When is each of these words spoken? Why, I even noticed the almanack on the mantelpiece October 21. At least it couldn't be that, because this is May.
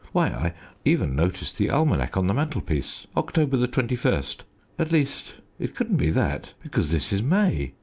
Why, 0.13 0.29
I 0.29 0.53
even 0.83 1.15
noticed 1.15 1.59
the 1.59 1.67
almanack 1.69 2.17
on 2.17 2.25
the 2.25 2.33
mantelpiece 2.33 3.05
October 3.15 3.67
21. 3.67 4.23
At 4.79 4.91
least 4.91 5.35
it 5.59 5.75
couldn't 5.75 5.97
be 5.97 6.09
that, 6.09 6.55
because 6.63 6.89
this 6.91 7.13
is 7.13 7.21
May. 7.21 7.73